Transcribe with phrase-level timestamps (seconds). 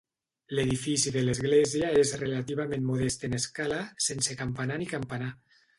[0.59, 3.79] L'edifici de l'església és relativament modest en escala,
[4.11, 5.35] sense campanar ni campanar.